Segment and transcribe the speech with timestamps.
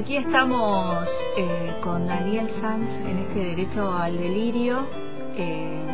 [0.00, 4.86] Y aquí estamos eh, con Daniel Sanz en este derecho al delirio.
[5.36, 5.84] Eh,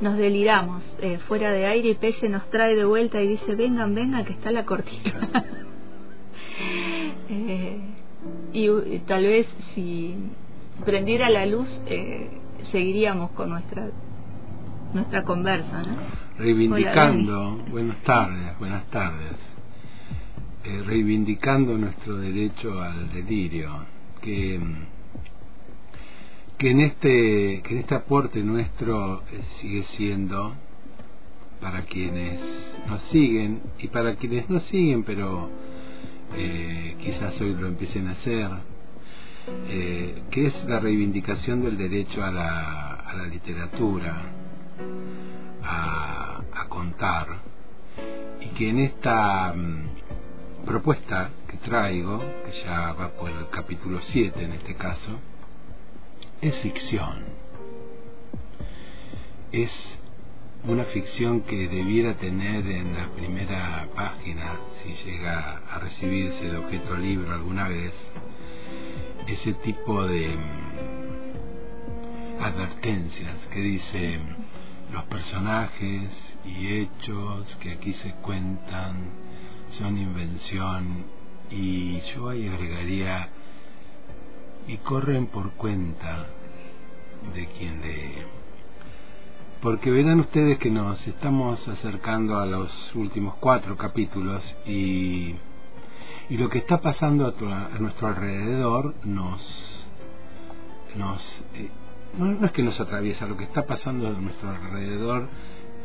[0.00, 3.94] nos deliramos eh, fuera de aire y Pelle nos trae de vuelta y dice, vengan,
[3.94, 5.44] vengan, que está la cortina.
[8.54, 10.16] y, tal vez si
[10.86, 11.68] prendiera la luz,
[12.72, 13.90] seguiríamos con nuestra
[14.94, 15.98] nuestra conversa, ¿no?
[16.38, 19.53] Reivindicando, buenas tardes, buenas tardes
[20.66, 23.84] eh, reivindicando nuestro derecho al delirio,
[24.22, 24.58] que,
[26.56, 30.54] que, en, este, que en este aporte nuestro eh, sigue siendo
[31.60, 32.40] para quienes
[32.88, 35.50] nos siguen y para quienes no siguen, pero
[36.34, 38.48] eh, quizás hoy lo empiecen a hacer,
[40.30, 44.22] que es la reivindicación del derecho a la, a la literatura,
[45.62, 47.26] a, a contar,
[48.40, 50.03] y que en esta mm,
[50.64, 55.20] propuesta que traigo, que ya va por el capítulo 7 en este caso,
[56.40, 57.22] es ficción.
[59.52, 59.70] Es
[60.66, 66.96] una ficción que debiera tener en la primera página, si llega a recibirse de objeto
[66.96, 67.92] libro alguna vez,
[69.26, 74.20] ese tipo de mm, advertencias que dice
[74.92, 76.10] los personajes
[76.44, 79.24] y hechos que aquí se cuentan
[79.78, 81.04] son invención
[81.50, 83.28] y yo ahí agregaría
[84.66, 86.26] y corren por cuenta
[87.34, 88.14] de quien lee.
[89.60, 95.34] Porque verán ustedes que nos estamos acercando a los últimos cuatro capítulos y,
[96.28, 99.86] y lo que está pasando a, nuestro alrededor nos,
[100.96, 101.22] nos
[101.54, 101.70] eh,
[102.18, 105.28] no, es que nos atraviesa, lo que está pasando a nuestro alrededor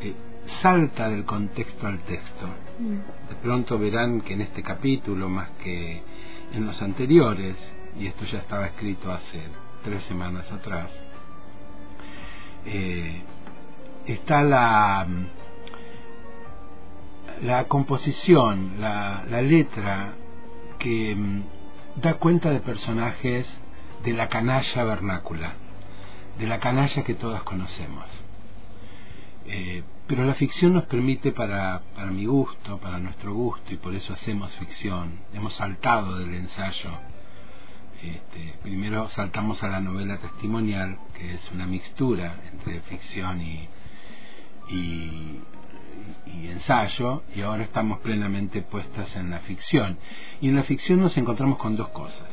[0.01, 0.13] eh,
[0.61, 2.47] salta del contexto al texto.
[2.79, 3.29] Mm.
[3.29, 6.01] De pronto verán que en este capítulo, más que
[6.53, 7.55] en los anteriores,
[7.97, 9.41] y esto ya estaba escrito hace
[9.83, 10.89] tres semanas atrás,
[12.65, 13.21] eh,
[14.05, 15.07] está la,
[17.41, 20.13] la composición, la, la letra
[20.77, 21.43] que mm,
[22.01, 23.47] da cuenta de personajes
[24.03, 25.53] de la canalla vernácula,
[26.37, 28.05] de la canalla que todas conocemos.
[29.51, 33.95] Eh, pero la ficción nos permite para, para mi gusto, para nuestro gusto, y por
[33.95, 35.21] eso hacemos ficción.
[35.33, 36.91] Hemos saltado del ensayo.
[38.03, 43.67] Este, primero saltamos a la novela testimonial, que es una mixtura entre ficción y,
[44.69, 45.41] y,
[46.27, 49.97] y ensayo, y ahora estamos plenamente puestas en la ficción.
[50.41, 52.29] Y en la ficción nos encontramos con dos cosas.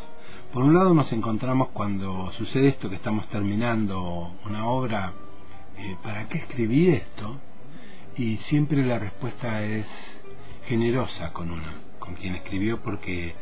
[0.52, 5.14] Por un lado nos encontramos cuando sucede esto que estamos terminando una obra
[5.78, 7.38] eh, ¿para qué escribí esto?
[8.16, 9.86] Y siempre la respuesta es
[10.66, 13.34] generosa con uno, con quien escribió, porque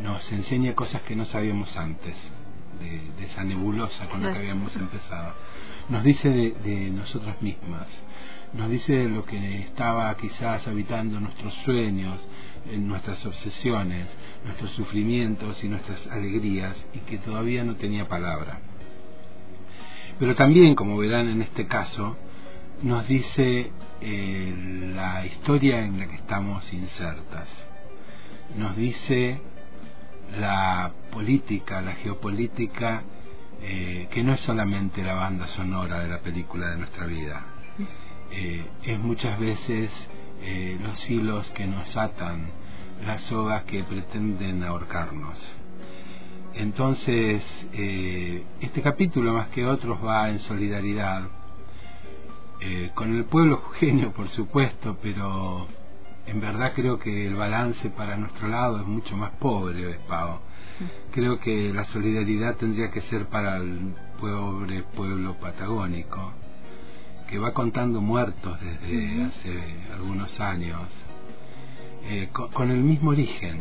[0.00, 2.14] nos enseña cosas que no sabíamos antes,
[2.80, 5.34] de, esa nebulosa con la que habíamos empezado.
[5.88, 7.86] Nos dice de, de nosotras mismas,
[8.54, 12.20] nos dice de lo que estaba quizás habitando nuestros sueños,
[12.70, 14.06] en nuestras obsesiones,
[14.44, 18.60] nuestros sufrimientos y nuestras alegrías, y que todavía no tenía palabra.
[20.18, 22.16] Pero también, como verán en este caso,
[22.82, 27.48] nos dice eh, la historia en la que estamos insertas.
[28.56, 29.40] Nos dice
[30.38, 33.02] la política, la geopolítica,
[33.62, 37.46] eh, que no es solamente la banda sonora de la película de nuestra vida,
[38.32, 39.90] eh, es muchas veces
[40.80, 42.50] los hilos que nos atan,
[43.06, 45.61] las sogas que pretenden ahorcarnos.
[46.54, 51.22] Entonces, eh, este capítulo más que otros va en solidaridad
[52.60, 55.66] eh, con el pueblo jujeño, por supuesto, pero
[56.26, 60.40] en verdad creo que el balance para nuestro lado es mucho más pobre, Pau.
[61.10, 66.32] Creo que la solidaridad tendría que ser para el pobre pueblo patagónico,
[67.28, 69.60] que va contando muertos desde hace
[69.92, 70.82] algunos años,
[72.04, 73.58] eh, con, el mismo origen,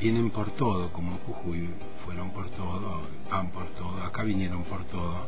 [0.00, 1.68] vienen por todo, como Jujuy
[2.04, 5.26] fueron por todo, van por todo, acá vinieron por todo.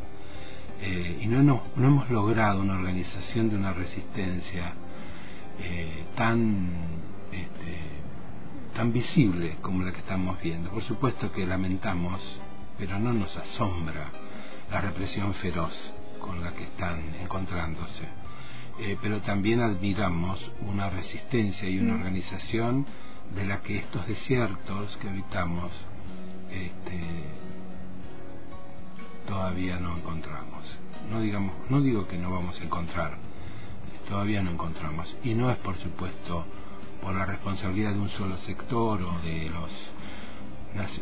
[0.80, 4.72] Eh, y no, no, no, hemos logrado una organización de una resistencia
[5.60, 6.68] eh, tan,
[7.32, 7.78] este,
[8.74, 10.70] tan visible como la que estamos viendo.
[10.70, 12.20] Por supuesto que lamentamos,
[12.78, 14.10] pero no nos asombra
[14.70, 15.74] la represión feroz
[16.18, 18.23] con la que están encontrándose.
[18.80, 21.96] Eh, pero también admiramos una resistencia y una mm.
[21.98, 22.86] organización
[23.34, 25.70] de la que estos desiertos que habitamos
[26.50, 27.00] este,
[29.26, 30.64] todavía no encontramos.
[31.10, 33.18] No, digamos, no digo que no vamos a encontrar,
[34.08, 35.16] todavía no encontramos.
[35.22, 36.44] Y no es, por supuesto,
[37.02, 39.70] por la responsabilidad de un solo sector o de los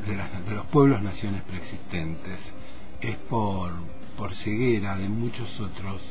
[0.06, 2.38] de, los pueblos naciones preexistentes,
[3.00, 3.72] es por,
[4.18, 6.02] por ceguera de muchos otros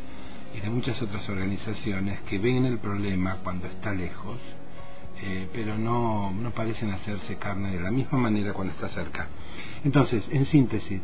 [0.56, 4.38] y de muchas otras organizaciones que ven el problema cuando está lejos,
[5.24, 9.28] eh, pero no, no parecen hacerse carne de la misma manera cuando está cerca.
[9.84, 11.00] Entonces, en síntesis,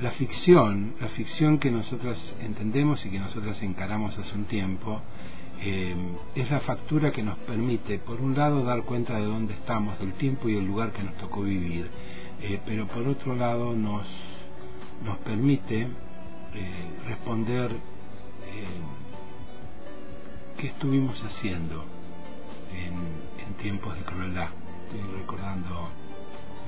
[0.00, 5.00] la ficción, la ficción que nosotros entendemos y que nosotros encaramos hace un tiempo,
[5.62, 5.94] eh,
[6.34, 10.12] es la factura que nos permite, por un lado, dar cuenta de dónde estamos, del
[10.14, 11.88] tiempo y el lugar que nos tocó vivir,
[12.42, 14.06] eh, pero por otro lado nos,
[15.04, 15.88] nos permite
[17.06, 17.76] responder
[20.58, 21.84] qué estuvimos haciendo
[22.72, 24.48] en, en tiempos de crueldad.
[24.86, 25.90] Estoy recordando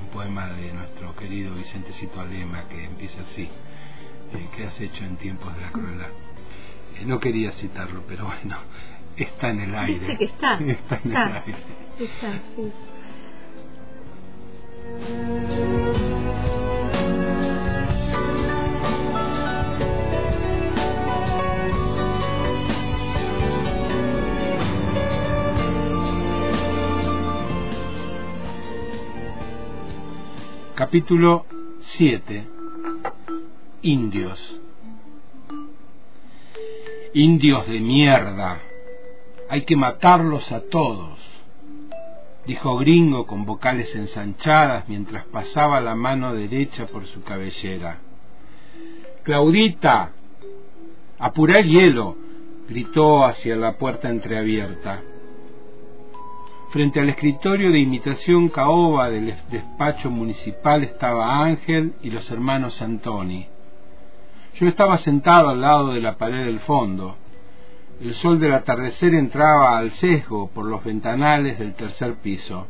[0.00, 5.16] un poema de nuestro querido Vicentecito Alema que empieza así, eh, ¿qué has hecho en
[5.16, 6.08] tiempos de la crueldad?
[6.98, 8.56] Eh, no quería citarlo, pero bueno,
[9.16, 10.16] está en el aire.
[10.18, 10.54] que está.
[10.60, 11.56] está en el aire.
[11.98, 12.72] Está, sí.
[30.78, 31.44] Capítulo
[31.80, 32.46] 7
[33.82, 34.60] Indios
[37.14, 38.60] Indios de mierda,
[39.50, 41.18] hay que matarlos a todos,
[42.46, 47.98] dijo Gringo con vocales ensanchadas mientras pasaba la mano derecha por su cabellera.
[49.24, 50.12] Claudita,
[51.18, 52.16] apurá el hielo,
[52.68, 55.02] gritó hacia la puerta entreabierta.
[56.70, 63.46] Frente al escritorio de imitación caoba del despacho municipal estaba Ángel y los hermanos Antoni.
[64.54, 67.16] Yo estaba sentado al lado de la pared del fondo.
[68.02, 72.66] El sol del atardecer entraba al sesgo por los ventanales del tercer piso.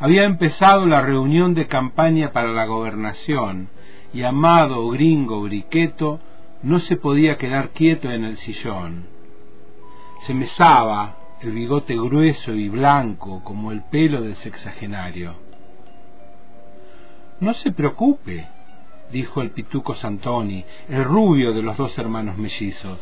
[0.00, 3.68] Había empezado la reunión de campaña para la gobernación
[4.14, 6.18] y amado gringo briqueto
[6.62, 9.06] no se podía quedar quieto en el sillón.
[10.26, 15.34] Se mesaba, el bigote grueso y blanco como el pelo del sexagenario.
[17.40, 18.48] No se preocupe,
[19.12, 22.98] dijo el pituco Santoni, el rubio de los dos hermanos mellizos.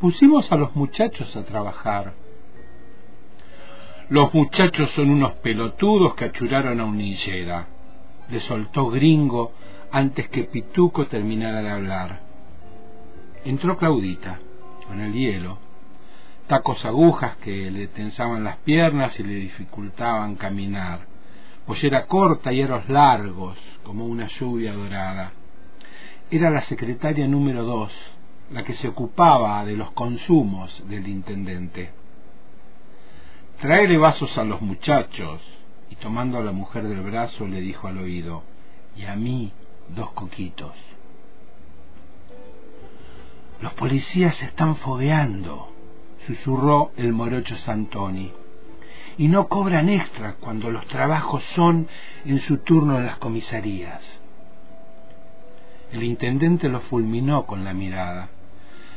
[0.00, 2.14] Pusimos a los muchachos a trabajar.
[4.08, 7.68] Los muchachos son unos pelotudos que achuraron a un niñera,
[8.30, 9.52] le soltó gringo
[9.90, 12.20] antes que Pituco terminara de hablar.
[13.44, 14.40] Entró Claudita,
[14.86, 15.58] con el hielo,
[16.46, 21.06] tacos agujas que le tensaban las piernas y le dificultaban caminar,
[21.66, 25.32] pollera corta y aros largos como una lluvia dorada.
[26.30, 27.92] Era la secretaria número dos,
[28.50, 31.90] la que se ocupaba de los consumos del intendente.
[33.60, 35.40] Traele vasos a los muchachos,
[35.90, 38.42] y tomando a la mujer del brazo le dijo al oído,
[38.96, 39.52] y a mí
[39.88, 40.72] dos coquitos.
[43.60, 45.71] Los policías se están fogueando,
[46.26, 48.32] susurró el morocho Santoni.
[49.18, 51.86] Y no cobran extra cuando los trabajos son
[52.24, 54.00] en su turno en las comisarías.
[55.92, 58.30] El intendente lo fulminó con la mirada.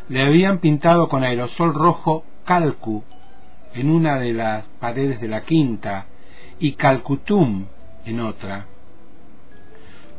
[0.08, 3.04] Le habían pintado con aerosol rojo Calcu
[3.74, 6.06] en una de las paredes de la quinta
[6.60, 7.66] y Calcutum
[8.06, 8.68] en otra.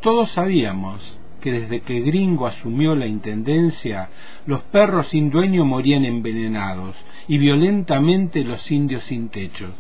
[0.03, 4.11] Todos sabíamos que desde que Gringo asumió la intendencia,
[4.47, 6.97] los perros sin dueño morían envenenados
[7.29, 9.73] y violentamente los indios sin techo.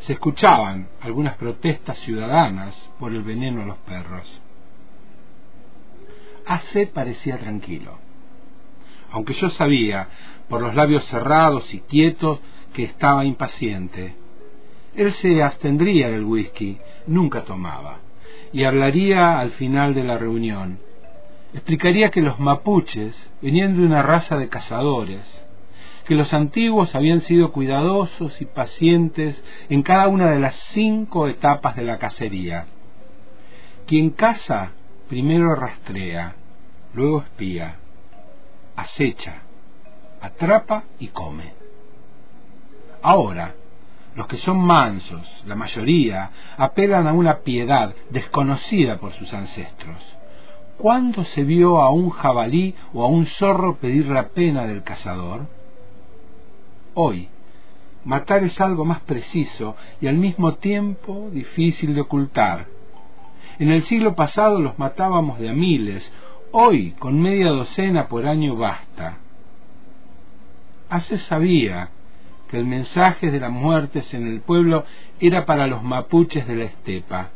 [0.00, 4.42] Se escuchaban algunas protestas ciudadanas por el veneno a los perros.
[6.44, 7.96] AC parecía tranquilo,
[9.12, 10.08] aunque yo sabía,
[10.48, 12.40] por los labios cerrados y quietos,
[12.74, 14.16] que estaba impaciente.
[14.96, 18.00] Él se abstendría del whisky, nunca tomaba
[18.52, 20.78] y hablaría al final de la reunión.
[21.52, 25.22] Explicaría que los mapuches venían de una raza de cazadores,
[26.04, 31.76] que los antiguos habían sido cuidadosos y pacientes en cada una de las cinco etapas
[31.76, 32.66] de la cacería.
[33.86, 34.72] Quien caza
[35.08, 36.34] primero rastrea,
[36.94, 37.76] luego espía,
[38.76, 39.42] acecha,
[40.20, 41.54] atrapa y come.
[43.02, 43.54] Ahora,
[44.16, 50.02] los que son mansos, la mayoría, apelan a una piedad desconocida por sus ancestros.
[50.78, 55.46] ¿Cuándo se vio a un jabalí o a un zorro pedir la pena del cazador?
[56.94, 57.28] Hoy,
[58.04, 62.66] matar es algo más preciso y al mismo tiempo difícil de ocultar.
[63.58, 66.10] En el siglo pasado los matábamos de a miles,
[66.52, 69.18] hoy con media docena por año basta.
[70.88, 71.90] Hace sabía
[72.48, 74.84] que el mensaje de las muertes en el pueblo
[75.20, 77.30] era para los mapuches de la estepa,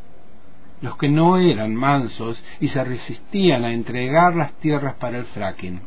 [0.80, 5.80] los que no eran mansos y se resistían a entregar las tierras para el fracking.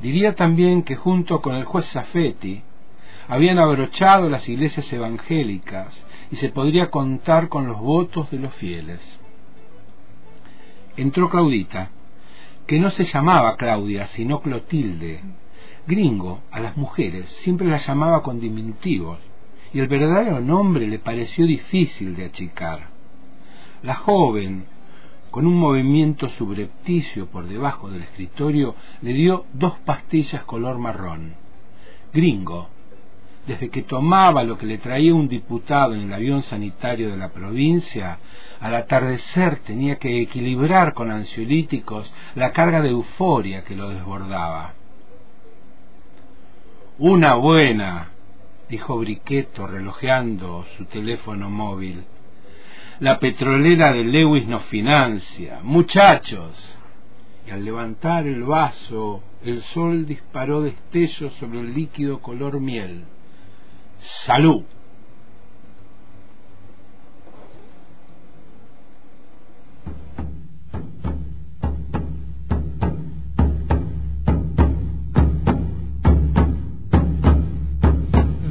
[0.00, 2.62] Diría también que junto con el juez Safeti
[3.26, 5.88] habían abrochado las iglesias evangélicas
[6.30, 9.00] y se podría contar con los votos de los fieles.
[10.96, 11.90] Entró Claudita,
[12.66, 15.20] que no se llamaba Claudia, sino Clotilde.
[15.88, 19.18] Gringo, a las mujeres, siempre las llamaba con diminutivos,
[19.72, 22.90] y el verdadero nombre le pareció difícil de achicar.
[23.82, 24.66] La joven,
[25.30, 31.36] con un movimiento subrepticio por debajo del escritorio, le dio dos pastillas color marrón.
[32.12, 32.68] Gringo,
[33.46, 37.30] desde que tomaba lo que le traía un diputado en el avión sanitario de la
[37.30, 38.18] provincia,
[38.60, 44.74] al atardecer tenía que equilibrar con ansiolíticos la carga de euforia que lo desbordaba.
[47.00, 48.08] Una buena,
[48.68, 52.02] dijo Briqueto relojeando su teléfono móvil.
[52.98, 55.60] La petrolera de Lewis nos financia.
[55.62, 56.56] Muchachos.
[57.46, 63.04] Y al levantar el vaso, el sol disparó destellos sobre el líquido color miel.
[64.26, 64.64] Salud.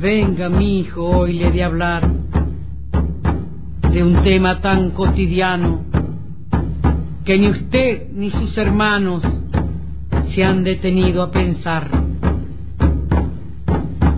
[0.09, 2.09] Venga, mi hijo, hoy le de hablar
[3.91, 5.81] de un tema tan cotidiano
[7.25, 9.21] que ni usted ni sus hermanos
[10.33, 11.89] se han detenido a pensar.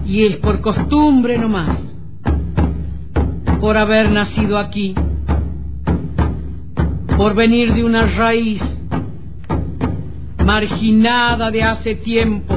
[0.06, 1.80] Y es por costumbre nomás,
[3.60, 4.94] por haber nacido aquí,
[7.18, 8.62] por venir de una raíz
[10.46, 12.49] marginada de hace tiempo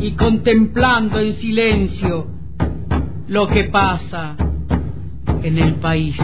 [0.00, 2.26] y contemplando en silencio
[3.28, 4.36] lo que pasa
[5.42, 6.16] en el país.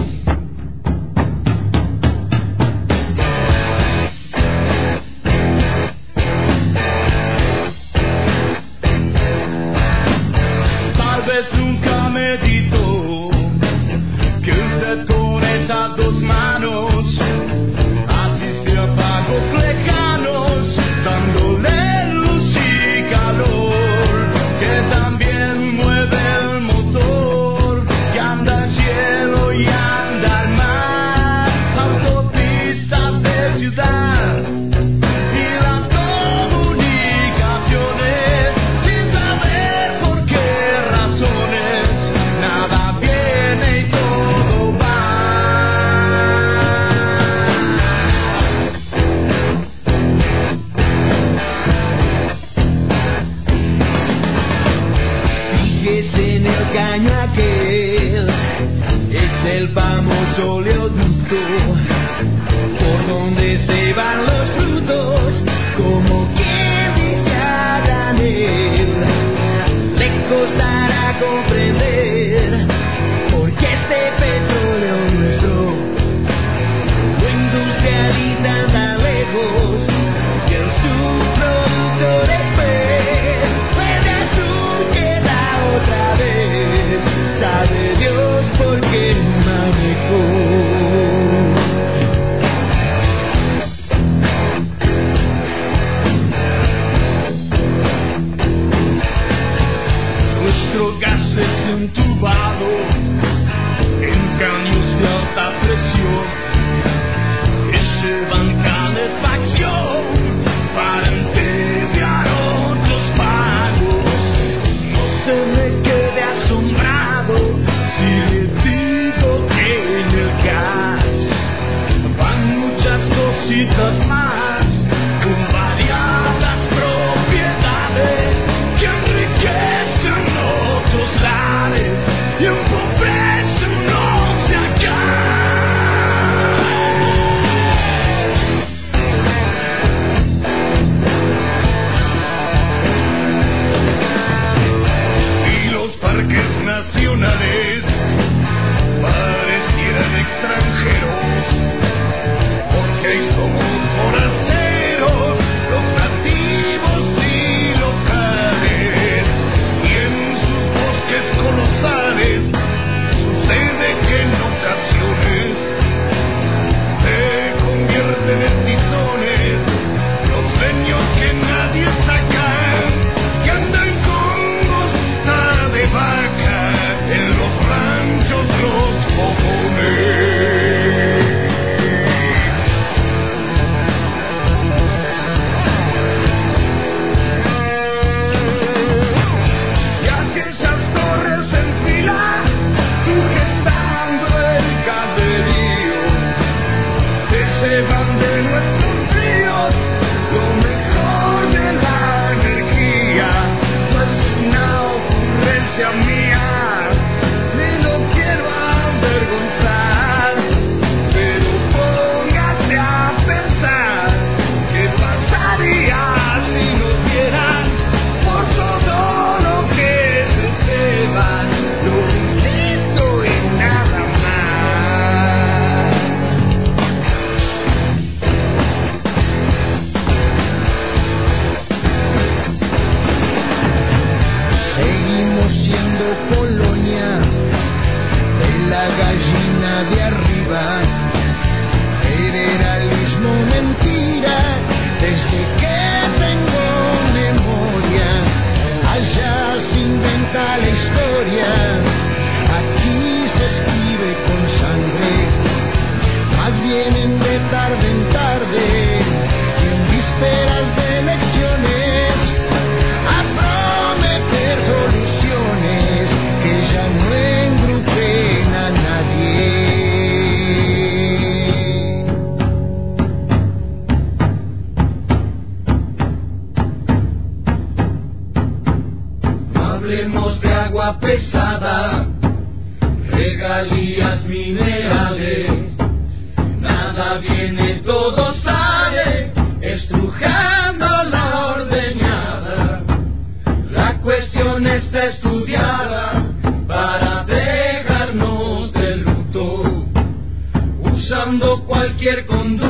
[302.04, 302.63] cualquier.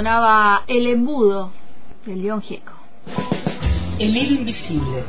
[0.00, 1.52] Sonaba El embudo
[2.06, 2.72] del León Gieco.
[3.98, 5.04] El hilo invisible.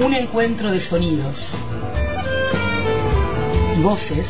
[0.00, 1.38] Un encuentro de sonidos
[3.76, 4.26] y voces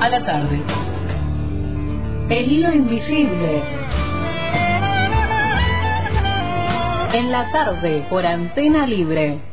[0.00, 0.62] a la tarde.
[2.28, 3.64] El hilo invisible.
[7.14, 9.49] En la tarde por antena libre.